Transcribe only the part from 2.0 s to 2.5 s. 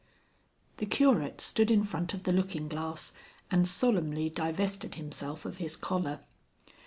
of the